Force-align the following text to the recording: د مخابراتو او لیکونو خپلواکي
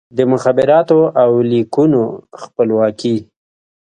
د 0.17 0.19
مخابراتو 0.31 0.99
او 1.23 1.31
لیکونو 1.51 2.01
خپلواکي 2.41 3.15